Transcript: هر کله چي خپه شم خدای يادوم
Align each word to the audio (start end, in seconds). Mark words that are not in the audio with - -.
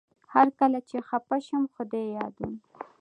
هر 0.33 0.47
کله 0.59 0.79
چي 0.89 0.97
خپه 1.07 1.37
شم 1.45 1.63
خدای 1.75 2.07
يادوم 2.17 2.53